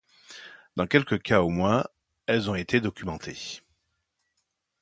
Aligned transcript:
Dans 0.77 0.87
quelques 0.87 1.21
cas 1.21 1.41
au 1.43 1.49
moins, 1.49 1.83
elles 2.25 2.49
ont 2.49 2.55
été 2.55 2.81
documentées. 2.81 3.61